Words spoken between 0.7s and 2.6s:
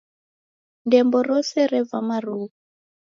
Ndembo rose reva marughu.